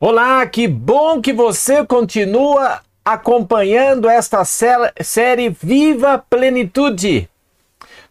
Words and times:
Olá, 0.00 0.46
que 0.46 0.68
bom 0.68 1.20
que 1.20 1.32
você 1.32 1.84
continua 1.84 2.82
acompanhando 3.04 4.08
esta 4.08 4.44
série 4.44 5.48
Viva 5.48 6.24
Plenitude. 6.30 7.28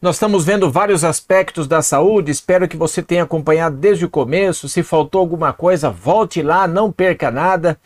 Nós 0.02 0.18
estamos 0.18 0.44
vendo 0.44 0.70
vários 0.70 1.06
aspectos 1.06 1.66
da 1.66 1.82
saúde, 1.82 2.30
espero 2.30 2.68
que 2.68 2.76
você 2.76 3.02
tenha 3.02 3.24
acompanhado 3.24 3.78
desde 3.78 4.04
o 4.04 4.10
começo. 4.10 4.68
Se 4.68 4.84
faltou 4.84 5.22
alguma 5.22 5.54
coisa, 5.54 5.90
volte 5.90 6.42
lá, 6.42 6.68
não 6.68 6.92
perca 6.92 7.32
nada. 7.32 7.80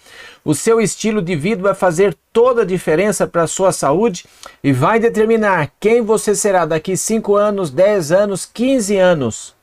O 0.43 0.55
seu 0.55 0.81
estilo 0.81 1.21
de 1.21 1.35
vida 1.35 1.61
vai 1.61 1.75
fazer 1.75 2.17
toda 2.33 2.63
a 2.63 2.65
diferença 2.65 3.27
para 3.27 3.43
a 3.43 3.47
sua 3.47 3.71
saúde 3.71 4.25
e 4.63 4.73
vai 4.73 4.99
determinar 4.99 5.73
quem 5.79 6.01
você 6.01 6.33
será 6.33 6.65
daqui 6.65 6.97
5 6.97 7.35
anos, 7.35 7.69
10 7.69 8.11
anos, 8.11 8.49
15 8.51 8.97
anos. 8.97 9.60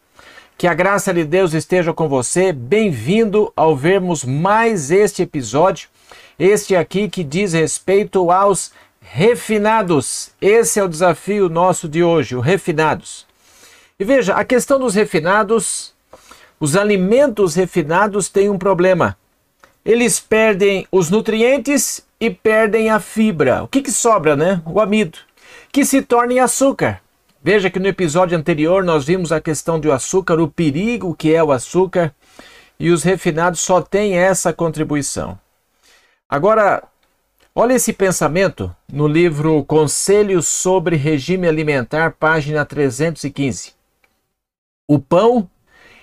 Que 0.59 0.67
a 0.67 0.75
graça 0.75 1.15
de 1.15 1.23
Deus 1.23 1.55
esteja 1.55 1.95
com 1.95 2.09
você. 2.09 2.53
Bem-vindo 2.53 3.53
ao 3.55 3.77
vermos 3.77 4.25
mais 4.25 4.91
este 4.91 5.23
episódio. 5.23 5.89
Este 6.37 6.75
aqui 6.75 7.09
que 7.09 7.23
diz 7.23 7.53
respeito 7.53 8.33
aos 8.33 8.73
refinados. 9.01 10.31
Esse 10.41 10.81
é 10.81 10.83
o 10.83 10.89
desafio 10.89 11.49
nosso 11.49 11.89
de 11.89 12.03
hoje, 12.03 12.35
o 12.35 12.41
refinados. 12.41 13.25
E 14.01 14.05
veja, 14.05 14.35
a 14.35 14.45
questão 14.45 14.81
dos 14.81 14.97
refinados, 14.97 15.95
os 16.59 16.75
alimentos 16.75 17.55
refinados 17.55 18.29
têm 18.29 18.51
um 18.51 18.59
problema. 18.59 19.17
Eles 19.85 20.19
perdem 20.19 20.89
os 20.91 21.09
nutrientes 21.09 22.05
e 22.19 22.31
perdem 22.31 22.91
a 22.91 22.99
fibra. 22.99 23.63
O 23.63 23.69
que, 23.69 23.81
que 23.81 23.93
sobra, 23.93 24.35
né? 24.35 24.61
O 24.67 24.81
amido, 24.81 25.19
que 25.71 25.85
se 25.85 26.03
torna 26.03 26.33
em 26.33 26.41
açúcar. 26.41 27.01
Veja 27.43 27.71
que 27.71 27.79
no 27.79 27.87
episódio 27.87 28.37
anterior 28.37 28.83
nós 28.83 29.05
vimos 29.07 29.31
a 29.31 29.41
questão 29.41 29.79
do 29.79 29.93
açúcar, 29.93 30.41
o 30.41 30.49
perigo 30.49 31.15
que 31.15 31.35
é 31.35 31.43
o 31.43 31.53
açúcar, 31.53 32.13
e 32.79 32.91
os 32.91 33.03
refinados 33.03 33.61
só 33.61 33.81
têm 33.81 34.17
essa 34.17 34.53
contribuição. 34.53 35.39
Agora, 36.29 36.83
olha 37.55 37.75
esse 37.75 37.93
pensamento 37.93 38.75
no 38.93 39.07
livro 39.07 39.65
Conselhos 39.65 40.47
sobre 40.47 40.97
Regime 40.97 41.47
Alimentar, 41.47 42.17
página 42.19 42.65
315. 42.65 43.73
O 44.87 44.99
pão 44.99 45.49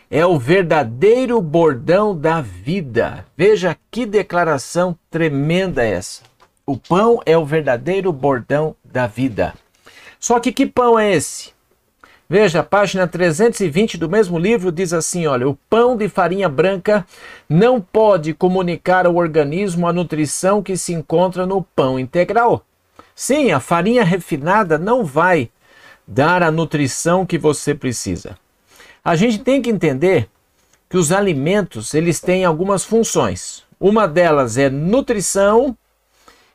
é 0.09 0.25
o 0.25 0.39
verdadeiro 0.39 1.41
bordão 1.41 2.17
da 2.17 2.39
vida. 2.39 3.25
Veja 3.35 3.77
que 3.91 4.05
declaração 4.05 4.97
tremenda 5.09 5.83
essa. 5.83 6.23
O 6.65 6.77
pão 6.77 7.19
é 7.25 7.37
o 7.37 7.45
verdadeiro 7.45 8.11
bordão 8.13 8.75
da 8.83 9.05
vida. 9.05 9.53
Só 10.19 10.39
que 10.39 10.51
que 10.51 10.65
pão 10.65 10.97
é 10.97 11.13
esse? 11.13 11.53
Veja, 12.27 12.61
a 12.61 12.63
página 12.63 13.07
320 13.07 13.97
do 13.97 14.09
mesmo 14.09 14.39
livro 14.39 14.71
diz 14.71 14.93
assim: 14.93 15.27
olha, 15.27 15.47
o 15.47 15.55
pão 15.69 15.95
de 15.95 16.09
farinha 16.09 16.49
branca 16.49 17.05
não 17.47 17.79
pode 17.79 18.33
comunicar 18.33 19.05
ao 19.05 19.15
organismo 19.15 19.87
a 19.87 19.93
nutrição 19.93 20.63
que 20.63 20.75
se 20.75 20.93
encontra 20.93 21.45
no 21.45 21.61
pão 21.61 21.99
integral. 21.99 22.65
Sim, 23.13 23.51
a 23.51 23.59
farinha 23.59 24.03
refinada 24.03 24.77
não 24.77 25.05
vai 25.05 25.49
dar 26.07 26.41
a 26.41 26.51
nutrição 26.51 27.25
que 27.25 27.37
você 27.37 27.75
precisa. 27.75 28.37
A 29.03 29.15
gente 29.15 29.39
tem 29.39 29.61
que 29.61 29.69
entender 29.69 30.27
que 30.89 30.97
os 30.97 31.11
alimentos, 31.11 31.93
eles 31.93 32.19
têm 32.19 32.43
algumas 32.43 32.83
funções. 32.83 33.63
Uma 33.79 34.07
delas 34.07 34.57
é 34.57 34.69
nutrição 34.69 35.77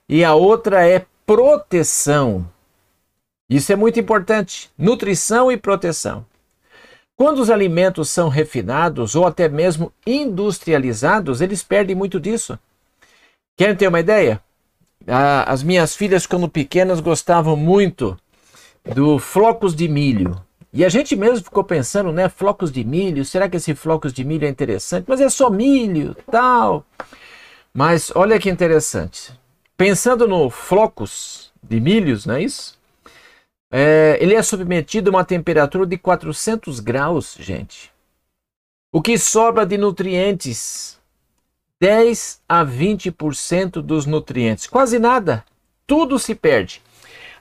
e 0.09 0.25
a 0.25 0.35
outra 0.35 0.87
é 0.87 1.07
proteção. 1.25 2.47
Isso 3.51 3.73
é 3.73 3.77
muito 3.77 3.99
importante. 3.99 4.71
Nutrição 4.79 5.51
e 5.51 5.57
proteção. 5.57 6.25
Quando 7.17 7.41
os 7.41 7.51
alimentos 7.51 8.09
são 8.09 8.29
refinados 8.29 9.17
ou 9.17 9.27
até 9.27 9.49
mesmo 9.49 9.93
industrializados, 10.07 11.41
eles 11.41 11.63
perdem 11.63 11.97
muito 11.97 12.21
disso. 12.21 12.57
Querem 13.59 13.77
ter 13.77 13.89
uma 13.89 14.01
ideia? 14.01 14.41
as 15.47 15.63
minhas 15.63 15.97
filhas, 15.97 16.27
quando 16.27 16.49
pequenas, 16.49 17.01
gostavam 17.01 17.57
muito 17.57 18.17
do 18.95 19.19
flocos 19.19 19.75
de 19.75 19.89
milho. 19.89 20.41
E 20.73 20.85
a 20.85 20.89
gente 20.89 21.17
mesmo 21.17 21.45
ficou 21.45 21.65
pensando, 21.65 22.13
né? 22.13 22.29
Flocos 22.29 22.71
de 22.71 22.85
milho, 22.85 23.25
será 23.25 23.49
que 23.49 23.57
esse 23.57 23.75
flocos 23.75 24.13
de 24.13 24.25
milho 24.25 24.47
é 24.47 24.49
interessante? 24.49 25.07
Mas 25.09 25.21
é 25.21 25.29
só 25.29 25.51
milho, 25.51 26.15
tal. 26.31 26.85
Mas 27.73 28.13
olha 28.15 28.39
que 28.39 28.51
interessante. 28.51 29.33
Pensando 29.77 30.29
no 30.29 30.49
flocos 30.51 31.51
de 31.63 31.81
milhos, 31.81 32.27
não 32.27 32.35
é 32.35 32.43
isso? 32.43 32.80
É, 33.71 34.19
ele 34.21 34.35
é 34.35 34.43
submetido 34.43 35.11
a 35.11 35.15
uma 35.15 35.25
temperatura 35.25 35.87
de 35.87 35.97
400 35.97 36.81
graus, 36.81 37.37
gente. 37.39 37.93
O 38.93 39.01
que 39.01 39.17
sobra 39.17 39.65
de 39.65 39.79
nutrientes? 39.79 40.99
10 41.81 42.43
a 42.49 42.65
20% 42.65 43.81
dos 43.81 44.05
nutrientes. 44.05 44.67
Quase 44.67 44.99
nada. 44.99 45.45
Tudo 45.87 46.19
se 46.19 46.35
perde. 46.35 46.83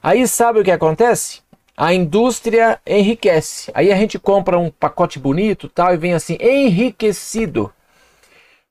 Aí 0.01 0.27
sabe 0.27 0.59
o 0.59 0.63
que 0.63 0.71
acontece? 0.71 1.41
A 1.75 1.93
indústria 1.93 2.79
enriquece. 2.85 3.71
Aí 3.73 3.91
a 3.91 3.95
gente 3.95 4.19
compra 4.19 4.59
um 4.59 4.69
pacote 4.69 5.17
bonito 5.17 5.67
tal 5.67 5.93
e 5.93 5.97
vem 5.97 6.13
assim, 6.13 6.37
enriquecido. 6.39 7.73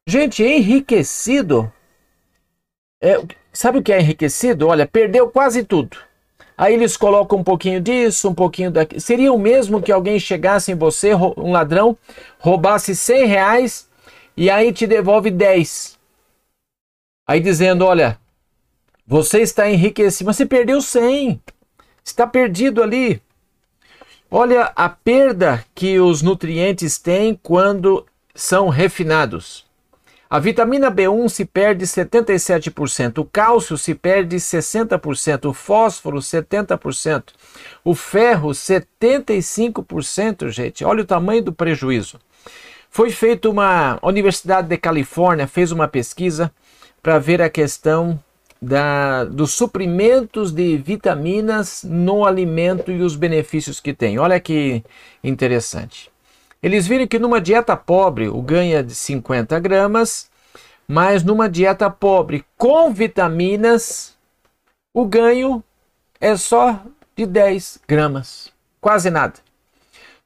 Gente, 0.07 0.43
enriquecido. 0.43 1.71
É, 3.03 3.21
sabe 3.53 3.79
o 3.79 3.83
que 3.83 3.93
é 3.93 4.01
enriquecido? 4.01 4.69
Olha, 4.69 4.87
perdeu 4.87 5.29
quase 5.29 5.65
tudo. 5.65 5.99
Aí 6.59 6.75
eles 6.75 6.97
colocam 6.97 7.39
um 7.39 7.45
pouquinho 7.45 7.81
disso, 7.81 8.29
um 8.29 8.35
pouquinho 8.35 8.73
daqui. 8.73 8.99
Seria 8.99 9.33
o 9.33 9.39
mesmo 9.39 9.81
que 9.81 9.93
alguém 9.93 10.19
chegasse 10.19 10.73
em 10.73 10.75
você, 10.75 11.15
um 11.15 11.53
ladrão, 11.53 11.97
roubasse 12.41 12.97
100 12.97 13.27
reais 13.27 13.89
e 14.37 14.51
aí 14.51 14.73
te 14.73 14.85
devolve 14.85 15.31
10. 15.31 15.97
Aí 17.25 17.39
dizendo: 17.39 17.85
Olha, 17.85 18.19
você 19.07 19.41
está 19.41 19.71
enriquecido, 19.71 20.27
mas 20.27 20.37
você 20.37 20.45
perdeu 20.45 20.83
100. 20.83 21.41
Está 22.05 22.27
perdido 22.27 22.83
ali. 22.83 23.23
Olha 24.29 24.73
a 24.75 24.89
perda 24.89 25.65
que 25.77 26.01
os 26.01 26.23
nutrientes 26.23 26.99
têm 26.99 27.39
quando 27.41 28.05
são 28.35 28.69
refinados. 28.69 29.65
A 30.31 30.39
vitamina 30.39 30.91
B1 30.91 31.27
se 31.31 31.47
perde 31.47 31.87
77%, 31.87 33.19
o 33.19 33.25
cálcio 33.25 33.79
se 33.79 33.95
perde 33.95 34.37
60%, 34.37 35.49
o 35.49 35.55
fósforo 35.55 36.19
70%, 36.19 37.29
o 37.83 37.95
ferro 37.95 38.51
75%, 38.51 40.51
gente. 40.51 40.85
Olha 40.85 41.03
o 41.03 41.07
tamanho 41.07 41.43
do 41.43 41.53
prejuízo. 41.53 42.19
Foi 42.91 43.11
feita 43.11 43.49
uma 43.49 43.99
a 44.03 44.07
Universidade 44.07 44.69
de 44.69 44.77
Califórnia 44.77 45.47
fez 45.47 45.73
uma 45.73 45.89
pesquisa 45.89 46.53
para 47.03 47.19
ver 47.19 47.41
a 47.41 47.49
questão 47.49 48.23
da, 48.61 49.25
dos 49.25 49.53
suprimentos 49.53 50.53
de 50.53 50.77
vitaminas 50.77 51.83
no 51.85 52.27
alimento 52.27 52.91
e 52.91 53.01
os 53.01 53.17
benefícios 53.17 53.81
que 53.81 53.95
tem. 53.95 54.19
Olha 54.19 54.39
que 54.39 54.85
interessante. 55.25 56.11
Eles 56.63 56.87
viram 56.87 57.07
que 57.07 57.19
numa 57.19 57.41
dieta 57.41 57.77
pobre 57.77 58.29
o 58.29 58.43
ganho 58.43 58.77
é 58.77 58.83
de 58.83 58.95
50 58.95 59.59
gramas, 59.61 60.29
mas 60.87 61.23
numa 61.23 61.49
dieta 61.49 61.89
pobre 61.89 62.45
com 62.57 62.93
vitaminas 62.93 64.17
o 64.93 65.05
ganho 65.05 65.63
é 66.21 66.37
só 66.37 66.81
de 67.17 67.27
10 67.27 67.81
gramas, 67.87 68.53
quase 68.81 69.11
nada. 69.11 69.35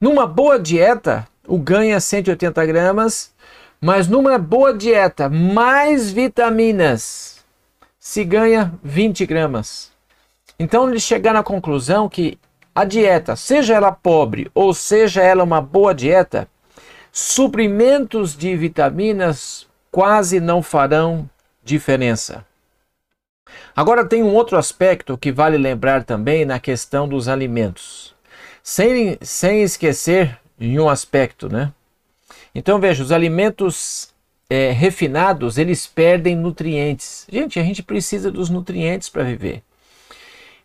Numa 0.01 0.27
boa 0.27 0.59
dieta 0.59 1.29
o 1.47 1.59
ganho 1.59 1.95
é 1.95 2.01
180 2.01 2.65
gramas, 2.65 3.33
mas 3.81 4.09
numa 4.09 4.39
boa 4.39 4.73
dieta 4.73 5.29
mais 5.29 6.11
vitaminas 6.11 7.45
se 7.99 8.25
ganha 8.25 8.73
20 8.83 9.27
gramas. 9.27 9.93
Então 10.59 10.89
eles 10.89 11.03
chegaram 11.03 11.41
à 11.41 11.43
conclusão 11.43 12.09
que 12.09 12.39
a 12.75 12.85
dieta, 12.85 13.37
seja 13.37 13.75
ela 13.75 13.93
pobre 13.93 14.51
ou 14.55 14.73
seja 14.73 15.23
ela 15.23 15.45
uma 15.45 15.61
boa 15.61 15.95
dieta, 15.95 16.49
suprimentos 17.11 18.37
de 18.37 18.57
vitaminas 18.57 19.67
quase 19.91 20.41
não 20.41 20.63
farão 20.63 21.29
diferença. 21.63 22.45
Agora 23.77 24.05
tem 24.05 24.23
um 24.23 24.35
outro 24.35 24.57
aspecto 24.57 25.19
que 25.19 25.31
vale 25.31 25.59
lembrar 25.59 26.05
também 26.05 26.45
na 26.45 26.59
questão 26.59 27.07
dos 27.07 27.29
alimentos. 27.29 28.15
Sem, 28.63 29.19
sem 29.21 29.63
esquecer 29.63 30.39
em 30.59 30.79
um 30.79 30.89
aspecto, 30.89 31.49
né? 31.49 31.73
Então 32.55 32.79
veja, 32.79 33.03
os 33.03 33.13
alimentos 33.13 34.13
é, 34.49 34.71
refinados, 34.71 35.59
eles 35.59 35.87
perdem 35.87 36.37
nutrientes. 36.37 37.27
Gente, 37.31 37.59
a 37.59 37.63
gente 37.63 37.83
precisa 37.83 38.31
dos 38.31 38.51
nutrientes 38.51 39.09
para 39.09 39.25
viver. 39.25 39.63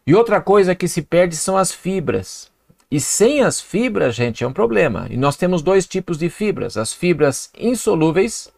E 0.07 0.15
outra 0.15 0.39
coisa 0.39 0.74
que 0.74 0.88
se 0.88 1.01
perde 1.01 1.36
são 1.36 1.57
as 1.57 1.74
fibras. 1.74 2.50
E 2.89 2.98
sem 2.98 3.42
as 3.42 3.59
fibras, 3.59 4.15
gente, 4.15 4.42
é 4.42 4.48
um 4.48 4.54
problema. 4.54 5.06
E 5.09 5.18
nós 5.18 5.36
temos 5.36 5.62
dois 5.62 5.86
tipos 5.86 6.18
de 6.18 6.30
fibras: 6.30 6.77
as 6.77 6.94
fibras 6.94 7.51
insolúveis, 7.59 8.50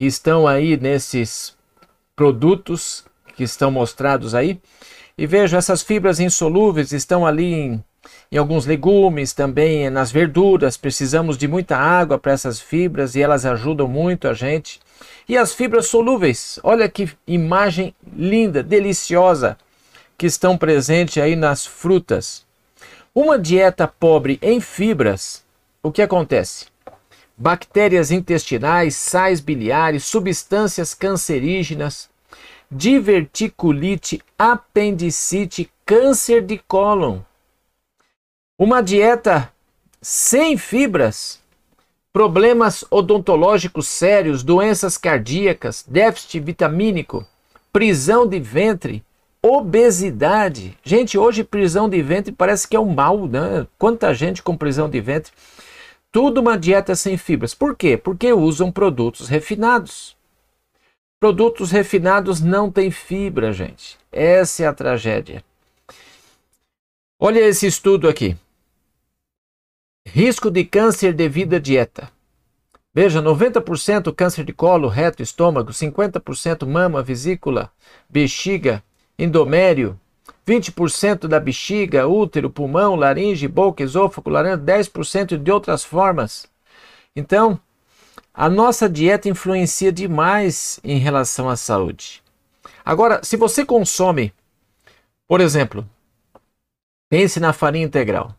que 0.00 0.06
estão 0.06 0.48
aí 0.48 0.78
nesses 0.78 1.54
produtos 2.16 3.04
que 3.36 3.44
estão 3.44 3.70
mostrados 3.70 4.34
aí. 4.34 4.58
E 5.18 5.26
veja, 5.26 5.58
essas 5.58 5.82
fibras 5.82 6.18
insolúveis 6.18 6.92
estão 6.92 7.26
ali 7.26 7.52
em 7.52 7.84
em 8.30 8.36
alguns 8.36 8.66
legumes, 8.66 9.32
também 9.32 9.88
nas 9.90 10.10
verduras. 10.10 10.76
Precisamos 10.76 11.38
de 11.38 11.48
muita 11.48 11.76
água 11.76 12.18
para 12.18 12.32
essas 12.32 12.60
fibras 12.60 13.14
e 13.14 13.22
elas 13.22 13.46
ajudam 13.46 13.88
muito 13.88 14.28
a 14.28 14.34
gente. 14.34 14.80
E 15.28 15.36
as 15.36 15.54
fibras 15.54 15.86
solúveis, 15.86 16.58
olha 16.62 16.88
que 16.88 17.10
imagem 17.26 17.94
linda, 18.14 18.62
deliciosa, 18.62 19.56
que 20.16 20.26
estão 20.26 20.56
presentes 20.56 21.22
aí 21.22 21.36
nas 21.36 21.66
frutas. 21.66 22.44
Uma 23.14 23.38
dieta 23.38 23.86
pobre 23.86 24.38
em 24.42 24.60
fibras, 24.60 25.44
o 25.82 25.92
que 25.92 26.02
acontece? 26.02 26.66
Bactérias 27.36 28.10
intestinais, 28.10 28.96
sais 28.96 29.40
biliares, 29.40 30.04
substâncias 30.04 30.94
cancerígenas, 30.94 32.08
diverticulite, 32.70 34.22
apendicite, 34.38 35.70
câncer 35.84 36.42
de 36.42 36.58
cólon. 36.58 37.20
Uma 38.58 38.80
dieta 38.82 39.52
sem 40.00 40.56
fibras, 40.56 41.40
problemas 42.12 42.84
odontológicos 42.90 43.88
sérios, 43.88 44.42
doenças 44.42 44.96
cardíacas, 44.96 45.84
déficit 45.86 46.40
vitamínico, 46.40 47.26
prisão 47.72 48.26
de 48.26 48.38
ventre, 48.38 49.04
obesidade. 49.44 50.74
Gente, 50.82 51.18
hoje 51.18 51.44
prisão 51.44 51.86
de 51.86 52.00
ventre 52.00 52.32
parece 52.32 52.66
que 52.66 52.74
é 52.74 52.80
um 52.80 52.94
mal, 52.94 53.28
né? 53.28 53.66
Quanta 53.78 54.14
gente 54.14 54.42
com 54.42 54.56
prisão 54.56 54.88
de 54.88 54.98
ventre. 55.02 55.30
Tudo 56.10 56.40
uma 56.40 56.56
dieta 56.56 56.96
sem 56.96 57.18
fibras. 57.18 57.54
Por 57.54 57.76
quê? 57.76 57.94
Porque 57.94 58.32
usam 58.32 58.72
produtos 58.72 59.28
refinados. 59.28 60.16
Produtos 61.20 61.70
refinados 61.70 62.40
não 62.40 62.72
têm 62.72 62.90
fibra, 62.90 63.52
gente. 63.52 63.98
Essa 64.10 64.62
é 64.62 64.66
a 64.66 64.72
tragédia. 64.72 65.44
Olha 67.20 67.40
esse 67.40 67.66
estudo 67.66 68.08
aqui. 68.08 68.34
Risco 70.06 70.50
de 70.50 70.64
câncer 70.64 71.12
devido 71.12 71.54
à 71.54 71.58
dieta. 71.58 72.10
Veja, 72.94 73.20
90% 73.20 74.14
câncer 74.14 74.44
de 74.44 74.54
colo, 74.54 74.88
reto, 74.88 75.22
estômago, 75.22 75.70
50% 75.70 76.66
mama, 76.66 77.02
vesícula, 77.02 77.70
bexiga, 78.08 78.82
endomério, 79.18 79.98
20% 80.46 81.26
da 81.26 81.40
bexiga, 81.40 82.06
útero, 82.06 82.50
pulmão, 82.50 82.94
laringe, 82.94 83.48
boca, 83.48 83.82
esôfago, 83.82 84.30
laranja, 84.30 84.58
10% 84.58 85.38
de 85.38 85.50
outras 85.50 85.82
formas. 85.84 86.46
Então, 87.16 87.58
a 88.32 88.48
nossa 88.48 88.88
dieta 88.88 89.28
influencia 89.28 89.92
demais 89.92 90.80
em 90.82 90.98
relação 90.98 91.48
à 91.48 91.56
saúde. 91.56 92.22
Agora, 92.84 93.20
se 93.22 93.36
você 93.36 93.64
consome, 93.64 94.32
por 95.26 95.40
exemplo, 95.40 95.88
pense 97.08 97.40
na 97.40 97.52
farinha 97.52 97.86
integral. 97.86 98.34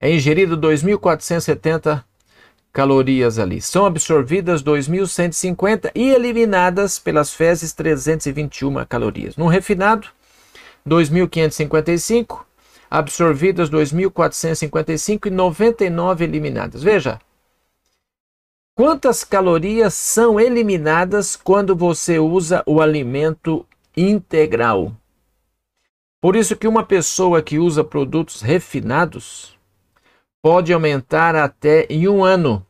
É 0.00 0.10
ingerido 0.10 0.56
2.470 0.58 2.02
calorias 2.74 3.38
ali. 3.38 3.62
São 3.62 3.86
absorvidas 3.86 4.62
2.150 4.62 5.92
e 5.94 6.10
eliminadas 6.10 6.98
pelas 6.98 7.32
fezes 7.32 7.72
321 7.72 8.84
calorias. 8.84 9.36
No 9.36 9.46
refinado, 9.46 10.08
2.555, 10.86 12.40
absorvidas 12.90 13.70
2.455 13.70 15.26
e 15.26 15.30
99 15.30 16.24
eliminadas. 16.24 16.82
Veja, 16.82 17.20
Quantas 18.76 19.22
calorias 19.22 19.94
são 19.94 20.40
eliminadas 20.40 21.36
quando 21.36 21.76
você 21.76 22.18
usa 22.18 22.60
o 22.66 22.80
alimento 22.80 23.64
integral? 23.96 24.92
Por 26.20 26.34
isso 26.34 26.56
que 26.56 26.66
uma 26.66 26.84
pessoa 26.84 27.40
que 27.40 27.56
usa 27.56 27.84
produtos 27.84 28.40
refinados 28.40 29.53
pode 30.44 30.74
aumentar 30.74 31.34
até 31.34 31.86
em 31.88 32.06
um 32.06 32.22
ano 32.22 32.66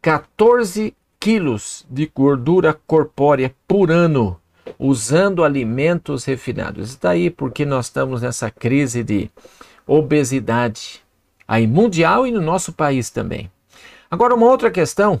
14 0.00 0.96
quilos 1.18 1.84
de 1.90 2.06
gordura 2.06 2.72
corpórea 2.86 3.54
por 3.68 3.90
ano 3.90 4.40
usando 4.78 5.44
alimentos 5.44 6.24
refinados. 6.24 6.88
Está 6.88 7.10
aí 7.10 7.28
porque 7.28 7.66
nós 7.66 7.86
estamos 7.86 8.22
nessa 8.22 8.50
crise 8.50 9.04
de 9.04 9.30
obesidade 9.86 11.02
aí 11.46 11.66
mundial 11.66 12.26
e 12.26 12.30
no 12.30 12.40
nosso 12.40 12.72
país 12.72 13.10
também. 13.10 13.52
Agora 14.10 14.34
uma 14.34 14.46
outra 14.46 14.70
questão 14.70 15.20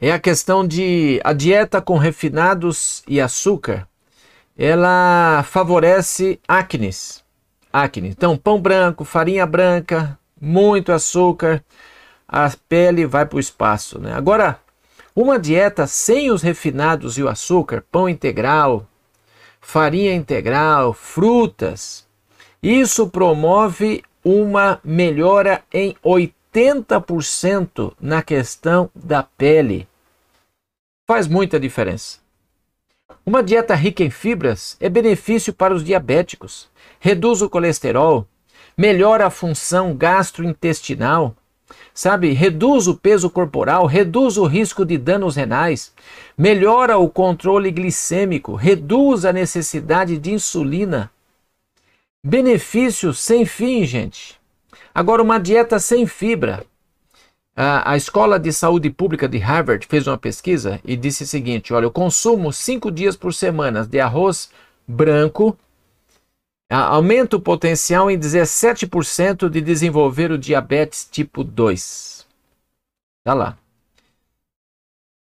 é 0.00 0.10
a 0.10 0.18
questão 0.18 0.66
de 0.66 1.20
a 1.22 1.32
dieta 1.32 1.80
com 1.80 1.96
refinados 1.96 3.04
e 3.06 3.20
açúcar. 3.20 3.86
Ela 4.58 5.44
favorece 5.44 6.40
acnes. 6.48 7.22
Acne. 7.72 8.08
Então, 8.08 8.36
pão 8.36 8.60
branco, 8.60 9.04
farinha 9.04 9.46
branca, 9.46 10.18
muito 10.40 10.92
açúcar, 10.92 11.62
a 12.26 12.50
pele 12.68 13.06
vai 13.06 13.26
para 13.26 13.36
o 13.36 13.40
espaço. 13.40 13.98
Né? 13.98 14.12
Agora, 14.12 14.60
uma 15.14 15.38
dieta 15.38 15.86
sem 15.86 16.30
os 16.30 16.42
refinados 16.42 17.18
e 17.18 17.22
o 17.22 17.28
açúcar, 17.28 17.84
pão 17.90 18.08
integral, 18.08 18.86
farinha 19.60 20.14
integral, 20.14 20.92
frutas, 20.92 22.06
isso 22.62 23.08
promove 23.08 24.02
uma 24.24 24.80
melhora 24.84 25.62
em 25.72 25.94
80% 26.04 27.92
na 28.00 28.22
questão 28.22 28.90
da 28.94 29.22
pele 29.22 29.88
faz 31.10 31.26
muita 31.26 31.58
diferença. 31.58 32.20
Uma 33.26 33.42
dieta 33.42 33.74
rica 33.74 34.04
em 34.04 34.10
fibras 34.10 34.76
é 34.78 34.88
benefício 34.88 35.52
para 35.52 35.74
os 35.74 35.82
diabéticos, 35.82 36.70
reduz 37.00 37.42
o 37.42 37.50
colesterol, 37.50 38.28
melhora 38.80 39.26
a 39.26 39.30
função 39.30 39.94
gastrointestinal, 39.94 41.36
sabe? 41.92 42.32
Reduz 42.32 42.86
o 42.86 42.94
peso 42.94 43.28
corporal, 43.28 43.84
reduz 43.84 44.38
o 44.38 44.46
risco 44.46 44.86
de 44.86 44.96
danos 44.96 45.36
renais, 45.36 45.92
melhora 46.36 46.96
o 46.96 47.06
controle 47.06 47.70
glicêmico, 47.70 48.54
reduz 48.54 49.26
a 49.26 49.34
necessidade 49.34 50.16
de 50.16 50.32
insulina. 50.32 51.10
Benefícios 52.24 53.18
sem 53.18 53.44
fim, 53.44 53.84
gente. 53.84 54.40
Agora, 54.94 55.22
uma 55.22 55.38
dieta 55.38 55.78
sem 55.78 56.06
fibra 56.06 56.64
a, 57.54 57.92
a 57.92 57.96
Escola 57.98 58.38
de 58.38 58.50
Saúde 58.50 58.88
Pública 58.88 59.28
de 59.28 59.36
Harvard 59.36 59.86
fez 59.86 60.06
uma 60.06 60.16
pesquisa 60.16 60.80
e 60.82 60.96
disse 60.96 61.24
o 61.24 61.26
seguinte: 61.26 61.74
olha, 61.74 61.84
eu 61.84 61.90
consumo 61.90 62.50
cinco 62.50 62.90
dias 62.90 63.14
por 63.14 63.34
semana 63.34 63.84
de 63.84 64.00
arroz 64.00 64.48
branco 64.88 65.54
aumenta 66.70 67.36
o 67.36 67.40
potencial 67.40 68.10
em 68.10 68.18
17% 68.18 69.48
de 69.48 69.60
desenvolver 69.60 70.30
o 70.30 70.38
diabetes 70.38 71.08
tipo 71.10 71.42
2. 71.42 72.26
Tá 73.24 73.34
lá. 73.34 73.58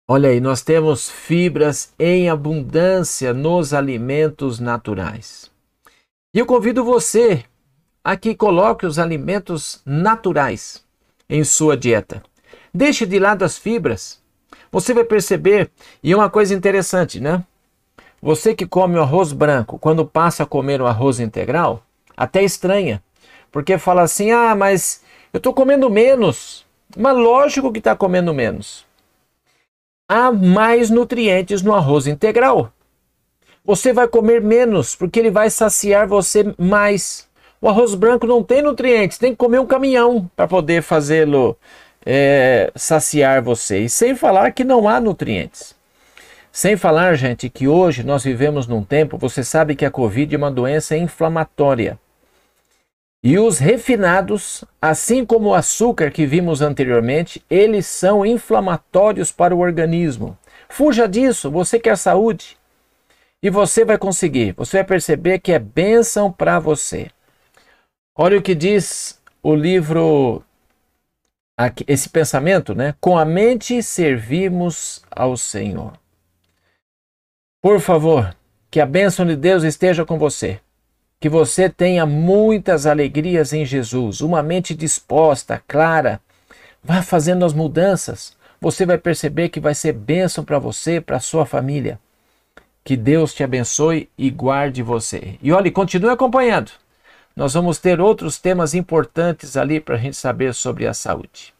Olha 0.07 0.29
aí, 0.29 0.39
nós 0.39 0.61
temos 0.61 1.09
fibras 1.09 1.93
em 1.99 2.29
abundância 2.29 3.33
nos 3.33 3.73
alimentos 3.73 4.59
naturais. 4.59 5.51
E 6.33 6.39
eu 6.39 6.45
convido 6.45 6.83
você 6.83 7.43
a 8.03 8.15
que 8.15 8.35
coloque 8.35 8.85
os 8.85 8.97
alimentos 8.97 9.81
naturais 9.85 10.83
em 11.29 11.43
sua 11.43 11.77
dieta. 11.77 12.23
Deixe 12.73 13.05
de 13.05 13.19
lado 13.19 13.43
as 13.43 13.57
fibras. 13.57 14.19
Você 14.71 14.93
vai 14.93 15.03
perceber, 15.03 15.71
e 16.03 16.11
é 16.11 16.15
uma 16.15 16.29
coisa 16.29 16.53
interessante, 16.53 17.19
né? 17.19 17.43
Você 18.21 18.53
que 18.53 18.65
come 18.65 18.97
o 18.97 19.01
arroz 19.01 19.31
branco, 19.31 19.79
quando 19.79 20.05
passa 20.05 20.43
a 20.43 20.45
comer 20.45 20.81
o 20.81 20.87
arroz 20.87 21.19
integral, 21.19 21.83
até 22.15 22.43
estranha, 22.43 23.01
porque 23.51 23.77
fala 23.77 24.01
assim: 24.01 24.31
ah, 24.31 24.55
mas 24.55 25.01
eu 25.33 25.37
estou 25.37 25.53
comendo 25.53 25.89
menos. 25.89 26.65
Mas 26.97 27.15
lógico 27.15 27.71
que 27.71 27.79
está 27.79 27.95
comendo 27.95 28.33
menos. 28.33 28.85
Há 30.09 30.31
mais 30.31 30.89
nutrientes 30.89 31.61
no 31.61 31.73
arroz 31.73 32.07
integral. 32.07 32.73
Você 33.63 33.93
vai 33.93 34.07
comer 34.07 34.41
menos, 34.41 34.95
porque 34.95 35.19
ele 35.19 35.29
vai 35.29 35.49
saciar 35.49 36.07
você 36.07 36.53
mais. 36.57 37.29
O 37.61 37.69
arroz 37.69 37.93
branco 37.93 38.25
não 38.25 38.43
tem 38.43 38.63
nutrientes, 38.63 39.17
tem 39.17 39.31
que 39.31 39.37
comer 39.37 39.59
um 39.59 39.67
caminhão 39.67 40.29
para 40.35 40.47
poder 40.47 40.81
fazê-lo 40.81 41.55
é, 42.05 42.71
saciar 42.75 43.41
você. 43.43 43.81
E 43.81 43.89
sem 43.89 44.15
falar 44.15 44.51
que 44.51 44.63
não 44.63 44.87
há 44.87 44.99
nutrientes. 44.99 45.75
Sem 46.51 46.75
falar, 46.75 47.15
gente, 47.15 47.49
que 47.49 47.67
hoje 47.67 48.03
nós 48.03 48.23
vivemos 48.23 48.65
num 48.65 48.83
tempo, 48.83 49.17
você 49.17 49.43
sabe 49.43 49.75
que 49.75 49.85
a 49.85 49.91
Covid 49.91 50.33
é 50.33 50.37
uma 50.37 50.51
doença 50.51 50.97
inflamatória. 50.97 51.99
E 53.21 53.37
os 53.37 53.59
refinados, 53.59 54.63
assim 54.81 55.25
como 55.25 55.49
o 55.49 55.53
açúcar 55.53 56.09
que 56.09 56.25
vimos 56.25 56.61
anteriormente, 56.61 57.43
eles 57.49 57.85
são 57.85 58.25
inflamatórios 58.25 59.31
para 59.31 59.53
o 59.53 59.59
organismo. 59.59 60.37
Fuja 60.69 61.07
disso, 61.07 61.51
você 61.51 61.77
quer 61.77 61.97
saúde. 61.97 62.57
E 63.43 63.49
você 63.49 63.85
vai 63.85 63.97
conseguir, 63.97 64.53
você 64.53 64.77
vai 64.77 64.85
perceber 64.85 65.39
que 65.39 65.51
é 65.51 65.59
bênção 65.59 66.31
para 66.31 66.59
você. 66.59 67.09
Olha 68.15 68.37
o 68.37 68.41
que 68.41 68.55
diz 68.55 69.21
o 69.41 69.53
livro, 69.53 70.43
esse 71.87 72.09
pensamento, 72.09 72.73
né? 72.73 72.95
Com 72.99 73.17
a 73.17 73.23
mente 73.23 73.81
servimos 73.83 75.01
ao 75.11 75.37
Senhor. 75.37 75.93
Por 77.61 77.81
favor, 77.81 78.33
que 78.71 78.79
a 78.79 78.85
bênção 78.85 79.25
de 79.25 79.35
Deus 79.35 79.63
esteja 79.63 80.05
com 80.05 80.17
você. 80.17 80.61
Que 81.19 81.27
você 81.27 81.69
tenha 81.69 82.05
muitas 82.05 82.85
alegrias 82.85 83.51
em 83.51 83.65
Jesus, 83.65 84.21
uma 84.21 84.41
mente 84.41 84.73
disposta, 84.73 85.61
clara. 85.67 86.21
Vá 86.81 87.01
fazendo 87.01 87.43
as 87.43 87.51
mudanças. 87.51 88.33
Você 88.61 88.85
vai 88.85 88.97
perceber 88.97 89.49
que 89.49 89.59
vai 89.59 89.75
ser 89.75 89.91
bênção 89.91 90.45
para 90.45 90.57
você, 90.57 91.01
para 91.01 91.19
sua 91.19 91.45
família. 91.45 91.99
Que 92.81 92.95
Deus 92.95 93.33
te 93.33 93.43
abençoe 93.43 94.09
e 94.17 94.29
guarde 94.29 94.81
você. 94.81 95.37
E 95.41 95.51
olhe, 95.51 95.69
continue 95.69 96.11
acompanhando. 96.11 96.71
Nós 97.35 97.55
vamos 97.55 97.77
ter 97.77 97.99
outros 97.99 98.39
temas 98.39 98.73
importantes 98.73 99.57
ali 99.57 99.81
para 99.81 99.95
a 99.95 99.99
gente 99.99 100.15
saber 100.15 100.53
sobre 100.53 100.87
a 100.87 100.93
saúde. 100.93 101.53